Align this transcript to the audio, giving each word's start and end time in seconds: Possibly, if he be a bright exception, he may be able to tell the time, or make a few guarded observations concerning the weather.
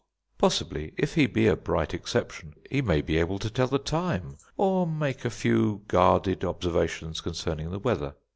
Possibly, 0.39 0.95
if 0.97 1.13
he 1.13 1.27
be 1.27 1.45
a 1.45 1.55
bright 1.55 1.93
exception, 1.93 2.55
he 2.71 2.81
may 2.81 3.01
be 3.01 3.17
able 3.17 3.37
to 3.37 3.51
tell 3.51 3.67
the 3.67 3.77
time, 3.77 4.35
or 4.57 4.87
make 4.87 5.25
a 5.25 5.29
few 5.29 5.83
guarded 5.87 6.43
observations 6.43 7.21
concerning 7.21 7.69
the 7.69 7.77
weather. 7.77 8.15